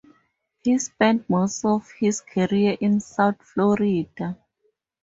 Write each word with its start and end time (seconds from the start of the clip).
He 0.63 0.79
spent 0.79 1.29
most 1.29 1.63
of 1.63 1.91
his 1.91 2.21
career 2.21 2.75
in 2.81 3.01
South 3.01 3.39
Florida. 3.43 4.35